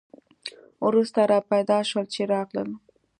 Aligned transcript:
وروسته 0.85 1.21
را 1.31 1.39
پیدا 1.51 1.79
شول 1.89 2.05
چې 2.13 2.21
راغلل. 2.33 2.69